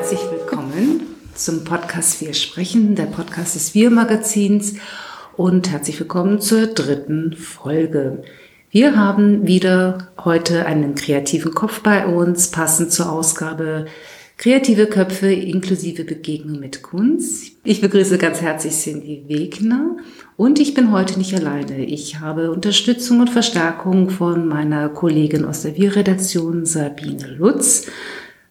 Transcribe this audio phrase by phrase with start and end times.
[0.00, 1.02] herzlich willkommen
[1.34, 4.76] zum Podcast Wir sprechen, der Podcast des Wir Magazins
[5.36, 8.22] und herzlich willkommen zur dritten Folge.
[8.70, 13.88] Wir haben wieder heute einen kreativen Kopf bei uns, passend zur Ausgabe
[14.38, 17.52] Kreative Köpfe inklusive Begegnung mit Kunst.
[17.62, 19.98] Ich begrüße ganz herzlich Cindy Wegner
[20.38, 21.84] und ich bin heute nicht alleine.
[21.84, 27.86] Ich habe Unterstützung und Verstärkung von meiner Kollegin aus der Wir-Redaktion Sabine Lutz.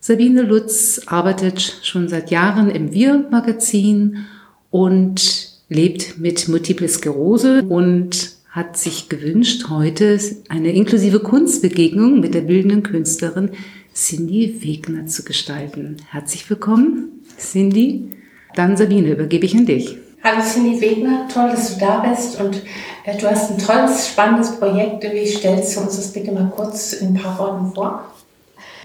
[0.02, 4.26] Sabine Lutz arbeitet schon seit Jahren im Wir-Magazin
[4.72, 10.18] und lebt mit Multiple Sklerose und hat sich gewünscht, heute
[10.48, 13.52] eine inklusive Kunstbegegnung mit der bildenden Künstlerin
[13.94, 15.98] Cindy Wegner zu gestalten.
[16.10, 18.14] Herzlich willkommen, Cindy.
[18.56, 19.98] Dann Sabine, übergebe ich an dich.
[20.24, 22.64] Hallo Cindy Wegner, toll, dass du da bist und
[23.04, 25.04] äh, du hast ein tolles, spannendes Projekt.
[25.04, 28.06] Wie stellst du uns das bitte mal kurz in ein paar Worten vor?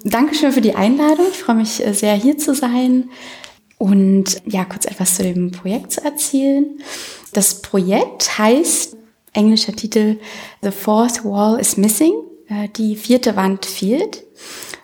[0.02, 1.26] Dankeschön für die Einladung.
[1.30, 3.10] Ich freue mich äh, sehr, hier zu sein
[3.78, 6.80] und ja, kurz etwas zu dem Projekt zu erzählen.
[7.32, 8.96] Das Projekt heißt,
[9.32, 10.18] englischer Titel,
[10.62, 12.14] The Fourth Wall is Missing.
[12.48, 14.24] Äh, die vierte Wand fehlt.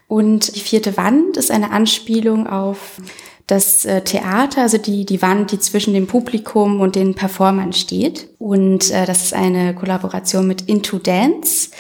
[0.09, 3.01] Und die vierte Wand ist eine Anspielung auf
[3.47, 8.29] das äh, Theater, also die, die Wand, die zwischen dem Publikum und den Performern steht.
[8.39, 11.71] Und äh, das ist eine Kollaboration mit Into Dance,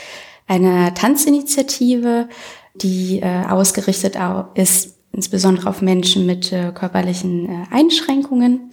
[0.47, 2.29] einer Tanzinitiative,
[2.75, 4.17] die äh, ausgerichtet
[4.55, 8.73] ist insbesondere auf Menschen mit äh, körperlichen äh, Einschränkungen.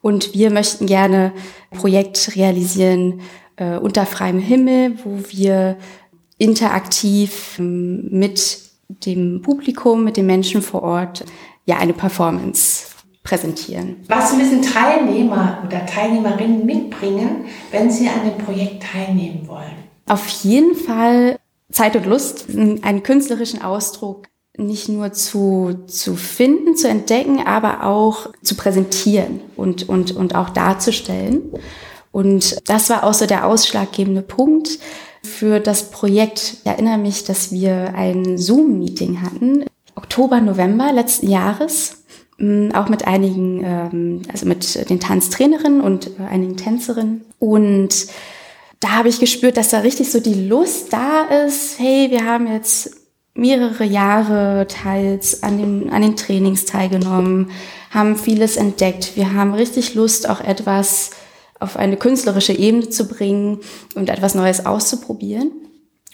[0.00, 1.32] Und wir möchten gerne
[1.70, 3.20] ein Projekt realisieren
[3.56, 5.76] äh, unter freiem Himmel, wo wir
[6.38, 11.24] interaktiv ähm, mit dem Publikum, mit den Menschen vor Ort,
[11.66, 12.86] ja, eine Performance
[13.22, 13.96] präsentieren.
[14.08, 19.76] Was müssen Teilnehmer oder Teilnehmerinnen mitbringen, wenn sie an dem Projekt teilnehmen wollen?
[20.06, 21.38] Auf jeden Fall
[21.70, 28.30] Zeit und Lust, einen künstlerischen Ausdruck nicht nur zu, zu finden, zu entdecken, aber auch
[28.42, 31.52] zu präsentieren und, und, und auch darzustellen.
[32.10, 34.80] Und das war auch so der ausschlaggebende Punkt,
[35.22, 36.58] für das Projekt.
[36.60, 39.64] Ich erinnere mich, dass wir ein Zoom-Meeting hatten,
[39.94, 42.04] Oktober, November letzten Jahres,
[42.38, 47.24] mm, auch mit einigen, ähm, also mit den Tanztrainerinnen und äh, einigen Tänzerinnen.
[47.38, 48.06] Und
[48.80, 51.78] da habe ich gespürt, dass da richtig so die Lust da ist.
[51.78, 52.96] Hey, wir haben jetzt
[53.34, 57.50] mehrere Jahre teils an den, an den Trainings teilgenommen,
[57.90, 59.12] haben vieles entdeckt.
[59.16, 61.10] Wir haben richtig Lust, auch etwas
[61.60, 63.60] auf eine künstlerische Ebene zu bringen
[63.94, 65.50] und etwas Neues auszuprobieren.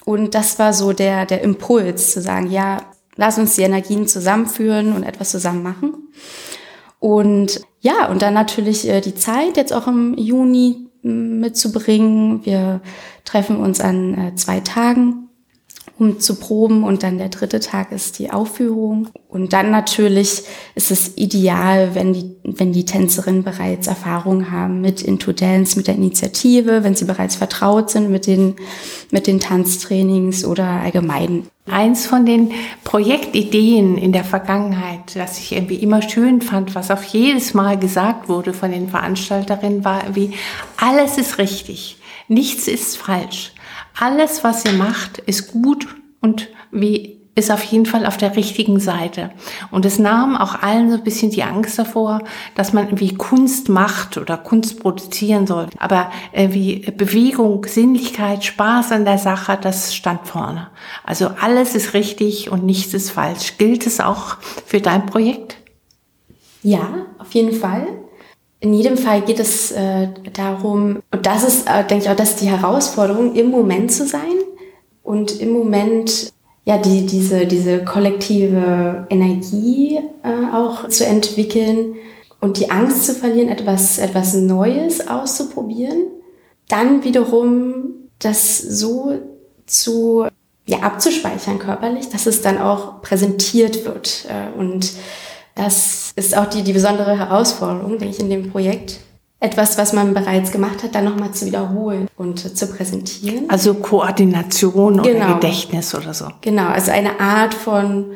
[0.05, 2.83] Und das war so der, der Impuls zu sagen, ja,
[3.17, 5.95] lass uns die Energien zusammenführen und etwas zusammen machen.
[6.99, 12.45] Und ja, und dann natürlich äh, die Zeit jetzt auch im Juni mitzubringen.
[12.45, 12.81] Wir
[13.25, 15.25] treffen uns an äh, zwei Tagen
[15.99, 19.09] um zu proben und dann der dritte Tag ist die Aufführung.
[19.29, 20.43] Und dann natürlich
[20.75, 25.87] ist es ideal, wenn die, wenn die Tänzerinnen bereits Erfahrung haben mit Into Dance, mit
[25.87, 28.57] der Initiative, wenn sie bereits vertraut sind mit den,
[29.13, 31.47] mit den Tanztrainings oder allgemein.
[31.67, 32.53] Eins von den
[32.85, 38.29] Projektideen in der Vergangenheit, das ich irgendwie immer schön fand, was auf jedes Mal gesagt
[38.29, 40.35] wurde von den Veranstalterinnen, war wie,
[40.77, 41.97] alles ist richtig,
[42.29, 43.53] nichts ist falsch.
[43.99, 45.87] Alles, was ihr macht, ist gut
[46.21, 49.31] und wie ist auf jeden Fall auf der richtigen Seite.
[49.71, 52.23] Und es nahm auch allen so ein bisschen die Angst davor,
[52.55, 55.67] dass man irgendwie Kunst macht oder Kunst produzieren soll.
[55.79, 60.69] Aber wie Bewegung, Sinnlichkeit, Spaß an der Sache, das stand vorne.
[61.05, 63.59] Also alles ist richtig und nichts ist falsch.
[63.59, 64.37] Gilt es auch
[64.67, 65.57] für dein Projekt?
[66.63, 67.87] Ja, auf jeden Fall.
[68.61, 72.31] In jedem Fall geht es äh, darum, und das ist, äh, denke ich auch, das
[72.31, 74.23] ist die Herausforderung, im Moment zu sein
[75.03, 76.33] und im Moment
[76.65, 81.95] ja die, diese, diese kollektive Energie äh, auch zu entwickeln
[82.41, 86.09] und die Angst zu verlieren, etwas, etwas Neues auszuprobieren.
[86.69, 89.19] Dann wiederum das so
[89.67, 90.27] zu
[90.67, 94.93] ja, abzuspeichern körperlich, dass es dann auch präsentiert wird äh, und
[95.55, 98.99] das ist auch die, die besondere Herausforderung, denke ich, in dem Projekt.
[99.45, 103.51] Etwas, was man bereits gemacht hat, dann nochmal zu wiederholen und zu präsentieren.
[103.51, 105.27] Also Koordination genau.
[105.27, 106.29] oder Gedächtnis oder so.
[106.41, 108.13] Genau, also eine Art von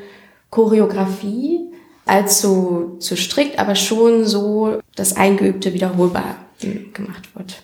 [0.48, 1.70] Choreografie,
[2.06, 6.36] allzu zu strikt, aber schon so, dass Eingeübte wiederholbar
[6.94, 7.62] gemacht wird.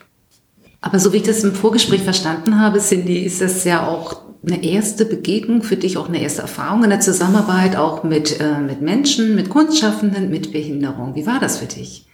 [0.82, 4.62] Aber so wie ich das im Vorgespräch verstanden habe, Cindy, ist das ja auch eine
[4.62, 8.82] erste Begegnung für dich, auch eine erste Erfahrung in der Zusammenarbeit auch mit, äh, mit
[8.82, 11.14] Menschen, mit Kunstschaffenden, mit Behinderung.
[11.14, 12.04] Wie war das für dich?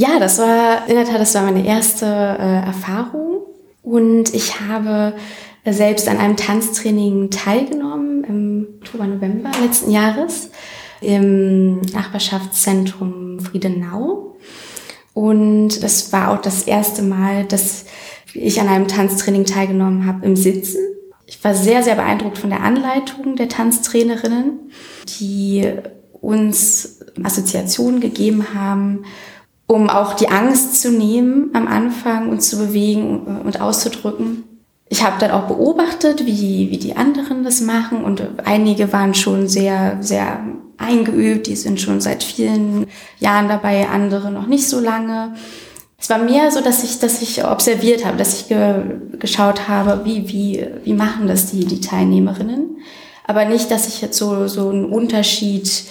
[0.00, 3.42] Ja, das war in der Tat, das war meine erste äh, Erfahrung
[3.82, 5.12] und ich habe
[5.66, 10.52] selbst an einem Tanztraining teilgenommen im Oktober, November letzten Jahres
[11.02, 14.38] im Nachbarschaftszentrum Friedenau.
[15.12, 17.84] Und das war auch das erste Mal, dass
[18.32, 20.80] ich an einem Tanztraining teilgenommen habe im Sitzen.
[21.26, 24.70] Ich war sehr, sehr beeindruckt von der Anleitung der Tanztrainerinnen,
[25.20, 25.70] die
[26.22, 29.04] uns Assoziationen gegeben haben,
[29.70, 34.42] um auch die Angst zu nehmen am Anfang, uns zu bewegen und auszudrücken.
[34.88, 39.46] Ich habe dann auch beobachtet, wie, wie die anderen das machen und einige waren schon
[39.46, 40.40] sehr, sehr
[40.76, 42.88] eingeübt, die sind schon seit vielen
[43.20, 45.34] Jahren dabei, andere noch nicht so lange.
[46.00, 48.82] Es war mehr so, dass ich, dass ich observiert habe, dass ich ge,
[49.20, 52.78] geschaut habe, wie, wie, wie machen das die, die Teilnehmerinnen.
[53.24, 55.84] Aber nicht, dass ich jetzt so, so einen Unterschied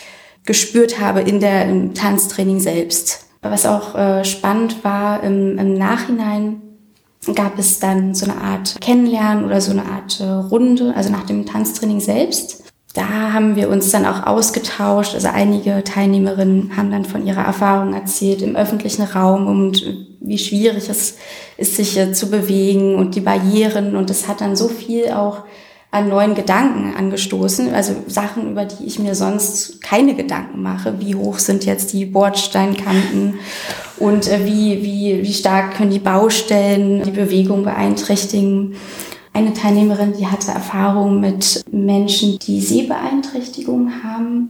[0.43, 3.28] gespürt habe in der, im Tanztraining selbst.
[3.41, 6.61] Was auch äh, spannend war, im, im Nachhinein
[7.35, 11.25] gab es dann so eine Art Kennenlernen oder so eine Art äh, Runde, also nach
[11.25, 12.63] dem Tanztraining selbst.
[12.93, 15.13] Da haben wir uns dann auch ausgetauscht.
[15.13, 19.85] Also einige Teilnehmerinnen haben dann von ihrer Erfahrung erzählt im öffentlichen Raum und
[20.19, 21.17] wie schwierig es
[21.57, 23.95] ist, sich äh, zu bewegen und die Barrieren.
[23.95, 25.43] Und das hat dann so viel auch
[25.91, 30.99] an neuen Gedanken angestoßen, also Sachen, über die ich mir sonst keine Gedanken mache.
[30.99, 33.39] Wie hoch sind jetzt die Bordsteinkanten
[33.97, 38.75] und äh, wie, wie, wie stark können die Baustellen die Bewegung beeinträchtigen.
[39.33, 44.49] Eine Teilnehmerin, die hatte Erfahrung mit Menschen, die Sehbeeinträchtigungen haben,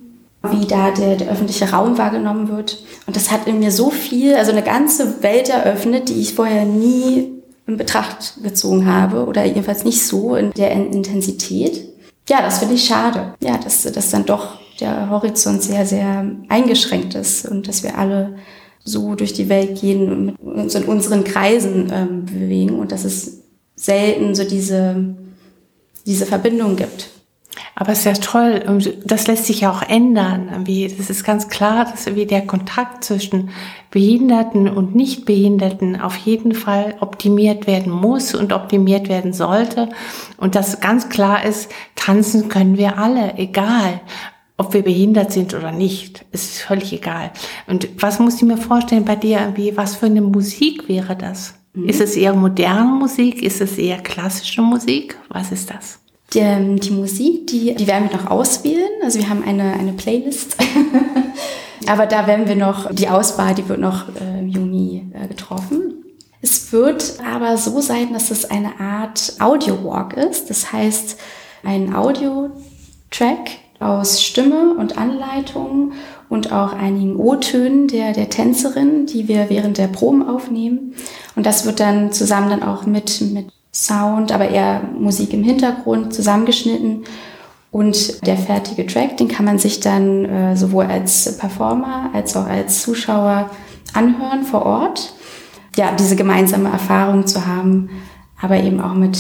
[0.49, 2.83] wie da der, der öffentliche Raum wahrgenommen wird.
[3.05, 6.65] Und das hat in mir so viel, also eine ganze Welt eröffnet, die ich vorher
[6.65, 7.38] nie
[7.69, 11.87] in Betracht gezogen habe oder jedenfalls nicht so in der Intensität.
[12.27, 13.35] Ja, das finde ich schade.
[13.41, 18.35] Ja, dass, dass dann doch der Horizont sehr, sehr eingeschränkt ist und dass wir alle
[18.83, 23.41] so durch die Welt gehen und uns in unseren Kreisen ähm, bewegen und dass es
[23.75, 25.15] selten so diese,
[26.05, 27.09] diese Verbindung gibt.
[27.79, 30.65] Aber es ist ja toll, das lässt sich ja auch ändern.
[30.97, 33.51] Das ist ganz klar, dass der Kontakt zwischen
[33.89, 39.87] Behinderten und Nichtbehinderten auf jeden Fall optimiert werden muss und optimiert werden sollte.
[40.35, 44.01] Und das ganz klar ist, tanzen können wir alle, egal
[44.57, 47.31] ob wir behindert sind oder nicht, ist völlig egal.
[47.65, 51.53] Und was muss ich mir vorstellen bei dir, was für eine Musik wäre das?
[51.73, 51.87] Mhm.
[51.87, 53.41] Ist es eher moderne Musik?
[53.41, 55.17] Ist es eher klassische Musik?
[55.29, 56.01] Was ist das?
[56.33, 58.89] Die, ähm, die Musik, die, die werden wir noch auswählen.
[59.03, 60.57] Also wir haben eine, eine Playlist.
[61.87, 65.99] Aber da werden wir noch, die Auswahl, die wird noch im Juni äh, getroffen.
[66.41, 70.49] Es wird aber so sein, dass es eine Art Audio-Walk ist.
[70.49, 71.17] Das heißt,
[71.63, 73.49] ein Audio-Track
[73.79, 75.93] aus Stimme und Anleitung
[76.29, 80.95] und auch einigen O-Tönen der, der Tänzerin, die wir während der Proben aufnehmen.
[81.35, 86.13] Und das wird dann zusammen dann auch mit, mit Sound, aber eher Musik im Hintergrund
[86.13, 87.03] zusammengeschnitten.
[87.71, 92.47] Und der fertige Track, den kann man sich dann äh, sowohl als Performer als auch
[92.47, 93.51] als Zuschauer
[93.93, 95.13] anhören vor Ort.
[95.75, 97.89] Ja, diese gemeinsame Erfahrung zu haben,
[98.41, 99.19] aber eben auch mit,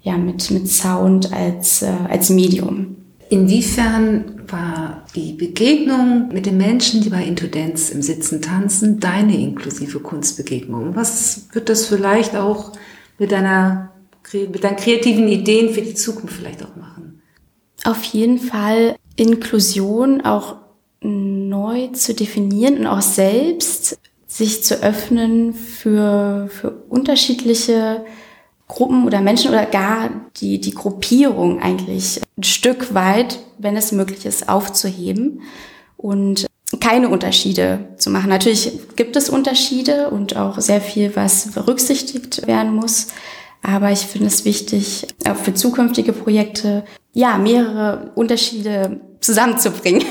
[0.00, 2.96] ja, mit, mit Sound als, äh, als Medium.
[3.28, 10.00] Inwiefern war die Begegnung mit den Menschen, die bei Intudenz im Sitzen tanzen, deine inklusive
[10.00, 10.96] Kunstbegegnung?
[10.96, 12.72] Was wird das vielleicht auch
[13.20, 13.92] mit deiner
[14.32, 17.22] mit deinen kreativen Ideen für die Zukunft vielleicht auch machen?
[17.84, 20.56] Auf jeden Fall Inklusion auch
[21.00, 28.04] neu zu definieren und auch selbst sich zu öffnen für, für unterschiedliche
[28.68, 34.26] Gruppen oder Menschen oder gar die, die Gruppierung eigentlich ein Stück weit, wenn es möglich
[34.26, 35.42] ist, aufzuheben
[35.96, 36.46] und
[36.80, 38.30] keine Unterschiede zu machen.
[38.30, 43.08] Natürlich gibt es Unterschiede und auch sehr viel, was berücksichtigt werden muss.
[43.62, 50.02] Aber ich finde es wichtig, auch für zukünftige Projekte, ja, mehrere Unterschiede zusammenzubringen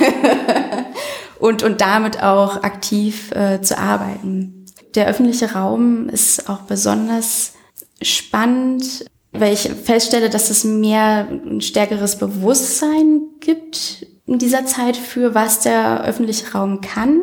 [1.39, 4.65] und, und damit auch aktiv äh, zu arbeiten.
[4.95, 7.53] Der öffentliche Raum ist auch besonders
[8.01, 15.33] spannend, weil ich feststelle, dass es mehr ein stärkeres Bewusstsein gibt in dieser Zeit für,
[15.33, 17.21] was der öffentliche Raum kann.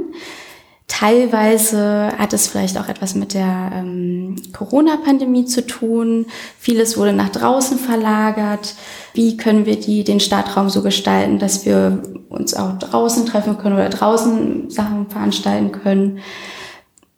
[0.88, 6.26] Teilweise hat es vielleicht auch etwas mit der ähm, Corona-Pandemie zu tun.
[6.58, 8.74] Vieles wurde nach draußen verlagert.
[9.14, 13.76] Wie können wir die, den Stadtraum so gestalten, dass wir uns auch draußen treffen können
[13.76, 16.18] oder draußen Sachen veranstalten können?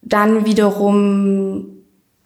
[0.03, 1.67] Dann wiederum,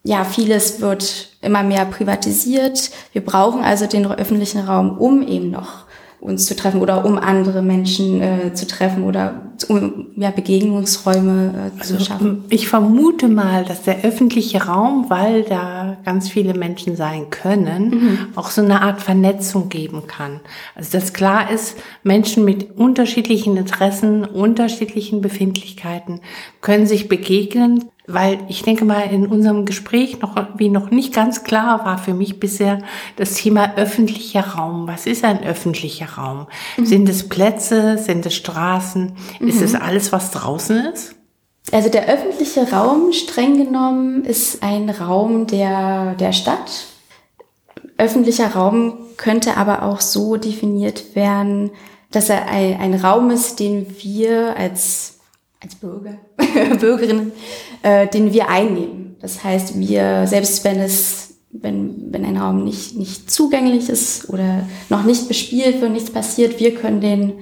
[0.05, 2.91] ja, vieles wird immer mehr privatisiert.
[3.13, 5.87] Wir brauchen also den öffentlichen Raum, um eben noch
[6.23, 11.83] uns zu treffen oder um andere Menschen äh, zu treffen oder um ja, Begegnungsräume äh,
[11.83, 12.45] zu also, schaffen?
[12.49, 18.19] Ich vermute mal, dass der öffentliche Raum, weil da ganz viele Menschen sein können, mhm.
[18.37, 20.41] auch so eine Art Vernetzung geben kann.
[20.77, 26.21] Also dass klar ist, Menschen mit unterschiedlichen Interessen, unterschiedlichen Befindlichkeiten
[26.61, 31.45] können sich begegnen, weil ich denke mal, in unserem Gespräch noch, wie noch nicht ganz
[31.45, 32.79] klar war für mich bisher
[33.17, 34.89] das Thema öffentlicher Raum.
[34.89, 36.47] Was ist ein öffentlicher Raum?
[36.77, 36.87] Mhm.
[36.87, 37.99] Sind es Plätze?
[37.99, 39.17] Sind es Straßen?
[39.39, 39.49] Mhm.
[39.49, 41.15] Ist es alles, was draußen ist?
[41.71, 46.87] Also der öffentliche Raum, streng genommen, ist ein Raum der, der Stadt.
[47.99, 51.71] Öffentlicher Raum könnte aber auch so definiert werden,
[52.11, 55.21] dass er ein, ein Raum ist, den wir als
[55.63, 56.19] als Bürger,
[56.81, 57.33] Bürgerinnen,
[57.83, 59.17] äh, den wir einnehmen.
[59.21, 64.67] Das heißt, wir, selbst wenn es, wenn, wenn ein Raum nicht, nicht zugänglich ist oder
[64.89, 67.33] noch nicht bespielt wird, nichts passiert, wir können den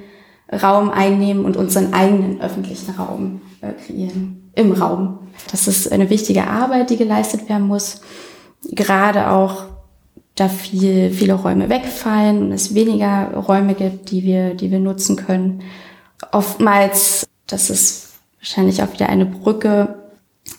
[0.53, 4.51] Raum einnehmen und unseren eigenen öffentlichen Raum äh, kreieren.
[4.55, 5.19] Im Raum.
[5.51, 8.01] Das ist eine wichtige Arbeit, die geleistet werden muss.
[8.73, 9.65] Gerade auch,
[10.35, 15.17] da viel, viele Räume wegfallen und es weniger Räume gibt, die wir, die wir nutzen
[15.17, 15.63] können.
[16.33, 18.10] Oftmals, das ist
[18.41, 20.01] wahrscheinlich auch wieder eine Brücke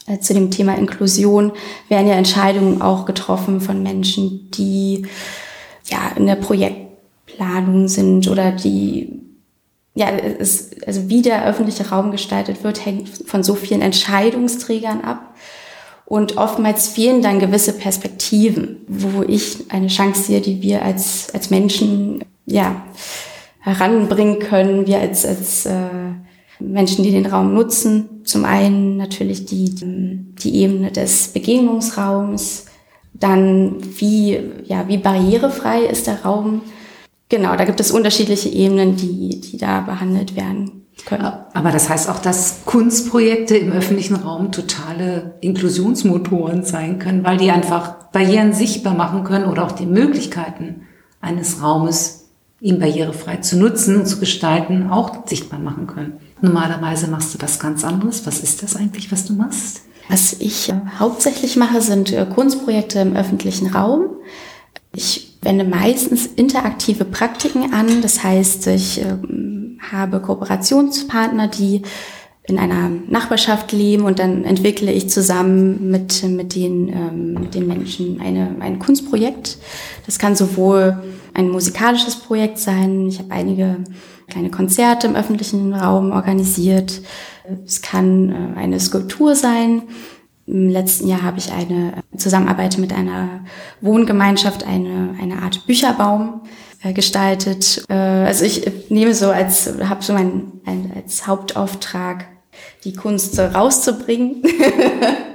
[0.07, 1.51] äh, zu dem Thema Inklusion,
[1.89, 5.07] werden ja Entscheidungen auch getroffen von Menschen, die
[5.85, 9.21] ja in der Projektplanung sind oder die
[9.93, 15.35] ja, es, also wie der öffentliche Raum gestaltet wird, hängt von so vielen Entscheidungsträgern ab.
[16.05, 21.49] Und oftmals fehlen dann gewisse Perspektiven, wo ich eine Chance sehe, die wir als, als
[21.49, 22.85] Menschen ja,
[23.59, 26.00] heranbringen können, wir als, als äh,
[26.61, 28.21] Menschen, die den Raum nutzen.
[28.23, 32.65] Zum einen natürlich die, die Ebene des Begegnungsraums,
[33.13, 36.61] dann wie, ja, wie barrierefrei ist der Raum.
[37.29, 41.31] Genau, da gibt es unterschiedliche Ebenen, die, die da behandelt werden können.
[41.53, 47.51] Aber das heißt auch, dass Kunstprojekte im öffentlichen Raum totale Inklusionsmotoren sein können, weil die
[47.51, 50.87] einfach Barrieren sichtbar machen können oder auch die Möglichkeiten
[51.21, 52.20] eines Raumes,
[52.61, 56.13] ihn barrierefrei zu nutzen und zu gestalten, auch sichtbar machen können.
[56.41, 58.25] Normalerweise machst du was ganz anderes.
[58.27, 59.81] Was ist das eigentlich, was du machst?
[60.09, 64.05] Was ich äh, hauptsächlich mache, sind äh, Kunstprojekte im öffentlichen Raum.
[64.95, 68.01] Ich wende meistens interaktive Praktiken an.
[68.01, 69.17] Das heißt, ich äh,
[69.91, 71.81] habe Kooperationspartner, die
[72.43, 77.67] in einer Nachbarschaft leben und dann entwickle ich zusammen mit, mit, den, ähm, mit den
[77.67, 79.57] Menschen eine, ein Kunstprojekt.
[80.05, 81.01] Das kann sowohl
[81.33, 83.07] ein musikalisches Projekt sein.
[83.07, 83.77] Ich habe einige
[84.27, 87.01] kleine Konzerte im öffentlichen Raum organisiert.
[87.65, 89.83] Es kann äh, eine Skulptur sein.
[90.47, 93.45] Im letzten Jahr habe ich eine Zusammenarbeit mit einer
[93.81, 96.41] Wohngemeinschaft, eine, eine Art Bücherbaum
[96.83, 97.83] äh, gestaltet.
[97.89, 102.25] Äh, also ich nehme so als, habe so mein, ein, als Hauptauftrag,
[102.83, 104.43] die Kunst rauszubringen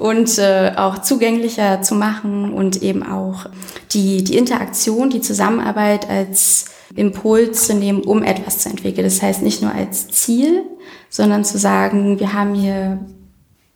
[0.00, 3.46] und äh, auch zugänglicher zu machen und eben auch
[3.92, 6.64] die, die Interaktion, die Zusammenarbeit als
[6.96, 9.04] Impuls zu nehmen, um etwas zu entwickeln.
[9.04, 10.62] Das heißt nicht nur als Ziel,
[11.10, 12.98] sondern zu sagen, wir haben hier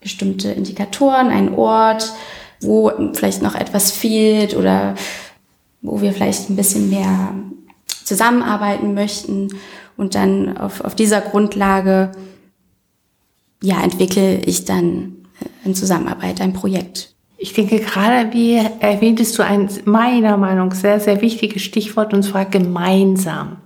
[0.00, 2.12] bestimmte Indikatoren, einen Ort,
[2.60, 4.94] wo vielleicht noch etwas fehlt oder
[5.82, 7.34] wo wir vielleicht ein bisschen mehr
[8.04, 9.48] zusammenarbeiten möchten
[9.98, 12.12] und dann auf, auf dieser Grundlage
[13.62, 15.23] ja, entwickle ich dann
[15.64, 17.14] in Zusammenarbeit ein Projekt.
[17.36, 22.46] Ich denke, gerade wie erwähntest du ein meiner Meinung sehr, sehr wichtiges Stichwort und zwar
[22.46, 23.58] gemeinsam.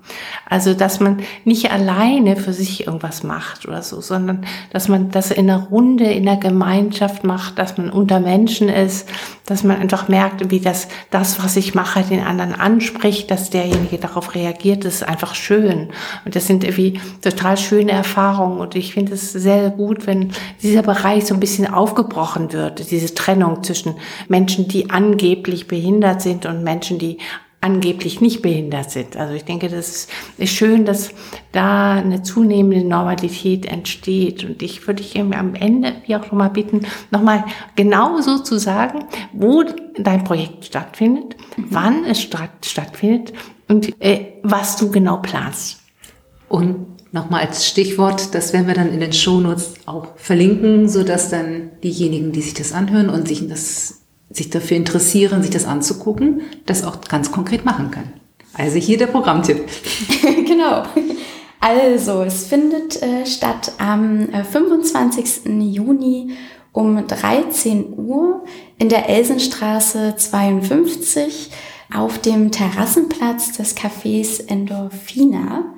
[0.48, 5.30] Also, dass man nicht alleine für sich irgendwas macht oder so, sondern dass man das
[5.30, 9.08] in einer Runde, in einer Gemeinschaft macht, dass man unter Menschen ist,
[9.44, 13.98] dass man einfach merkt, wie das, das, was ich mache, den anderen anspricht, dass derjenige
[13.98, 15.88] darauf reagiert, das ist einfach schön.
[16.24, 18.58] Und das sind irgendwie total schöne Erfahrungen.
[18.58, 23.14] Und ich finde es sehr gut, wenn dieser Bereich so ein bisschen aufgebrochen wird, diese
[23.14, 23.94] Trennung zwischen
[24.28, 27.18] Menschen, die angeblich behindert sind und Menschen, die
[27.60, 29.16] angeblich nicht behindert sind.
[29.16, 31.10] Also ich denke, das ist schön, dass
[31.50, 34.44] da eine zunehmende Normalität entsteht.
[34.44, 39.04] Und ich würde dich am Ende, wie auch nochmal bitten, nochmal genau so zu sagen,
[39.32, 39.64] wo
[39.98, 41.66] dein Projekt stattfindet, mhm.
[41.70, 43.32] wann es statt, stattfindet
[43.66, 45.80] und äh, was du genau planst.
[46.48, 51.28] Und nochmal als Stichwort, das werden wir dann in den Shownotes auch verlinken, so dass
[51.28, 56.42] dann diejenigen, die sich das anhören und sich das sich dafür interessieren, sich das anzugucken,
[56.66, 58.12] das auch ganz konkret machen können.
[58.54, 59.64] Also hier der Programmtipp.
[60.46, 60.84] genau.
[61.60, 65.46] Also, es findet äh, statt am äh, 25.
[65.60, 66.36] Juni
[66.72, 68.44] um 13 Uhr
[68.78, 71.50] in der Elsenstraße 52.
[71.92, 75.74] auf dem Terrassenplatz des Cafés Endorphina.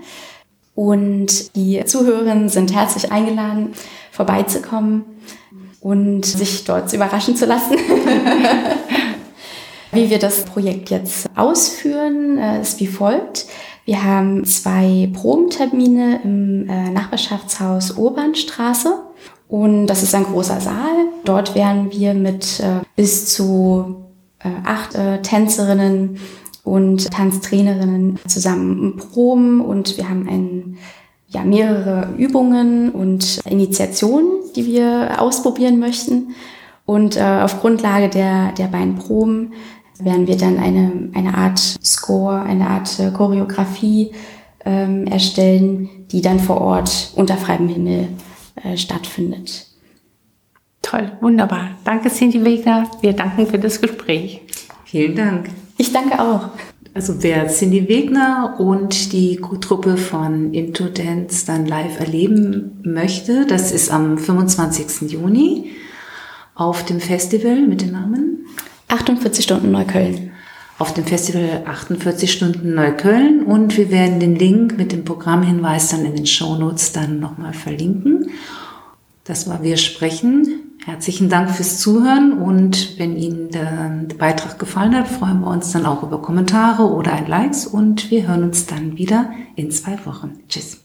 [0.75, 3.73] Und die Zuhörerinnen sind herzlich eingeladen,
[4.11, 5.04] vorbeizukommen
[5.81, 7.77] und sich dort überraschen zu lassen.
[9.93, 13.47] wie wir das Projekt jetzt ausführen, äh, ist wie folgt.
[13.85, 19.01] Wir haben zwei Probentermine im äh, Nachbarschaftshaus Urbanstraße.
[19.49, 21.09] Und das ist ein großer Saal.
[21.25, 24.07] Dort werden wir mit äh, bis zu
[24.65, 26.19] acht Tänzerinnen
[26.63, 30.79] und Tanztrainerinnen zusammen proben und wir haben ein,
[31.31, 36.35] ja, mehrere Übungen und Initiationen, die wir ausprobieren möchten.
[36.85, 39.53] Und äh, auf Grundlage der, der beiden Proben
[40.01, 44.13] werden wir dann eine, eine Art Score, eine Art äh, Choreografie
[44.65, 48.09] ähm, erstellen, die dann vor Ort unter freiem Himmel
[48.63, 49.67] äh, stattfindet.
[50.83, 51.71] Toll, wunderbar.
[51.85, 52.91] Danke, Cindy Wegner.
[53.01, 54.41] Wir danken für das Gespräch.
[54.85, 55.51] Vielen Dank.
[55.77, 56.49] Ich danke auch.
[56.93, 63.71] Also wer Cindy Wegner und die Truppe von Into Dance dann live erleben möchte, das
[63.71, 65.11] ist am 25.
[65.11, 65.71] Juni
[66.57, 68.47] auf dem Festival mit dem Namen
[68.89, 70.33] 48 Stunden Neukölln.
[70.79, 76.05] Auf dem Festival 48 Stunden Neukölln und wir werden den Link mit dem Programmhinweis dann
[76.05, 78.31] in den Shownotes dann nochmal verlinken.
[79.25, 80.70] Das war Wir sprechen.
[80.87, 85.73] Herzlichen Dank fürs Zuhören und wenn Ihnen der, der Beitrag gefallen hat, freuen wir uns
[85.73, 89.99] dann auch über Kommentare oder ein Likes und wir hören uns dann wieder in zwei
[90.07, 90.41] Wochen.
[90.49, 90.81] Tschüss.